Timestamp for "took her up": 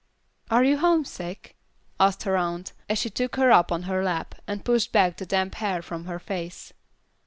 3.11-3.71